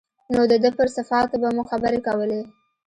[0.35, 2.41] نو د ده پر صفاتو به مو خبرې کولې.